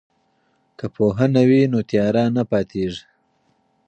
که 0.77 0.85
پوهنه 0.95 1.43
وي 1.49 1.61
نو 1.71 1.79
تیاره 1.89 2.23
نه 2.35 2.43
پاتیږي. 2.51 3.03